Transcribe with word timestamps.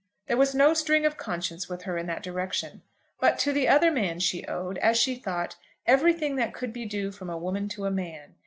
There 0.25 0.35
was 0.37 0.55
no 0.55 0.73
sting 0.73 1.05
of 1.05 1.15
conscience 1.15 1.69
with 1.69 1.83
her 1.83 1.95
in 1.95 2.07
that 2.07 2.23
direction. 2.23 2.81
But 3.19 3.37
to 3.37 3.53
the 3.53 3.67
other 3.69 3.91
man 3.91 4.19
she 4.19 4.43
owed, 4.47 4.79
as 4.79 4.97
she 4.97 5.13
thought, 5.13 5.57
everything 5.85 6.37
that 6.37 6.55
could 6.55 6.73
be 6.73 6.85
due 6.85 7.11
from 7.11 7.29
a 7.29 7.37
woman 7.37 7.69
to 7.69 7.85
a 7.85 7.91
man. 7.91 8.33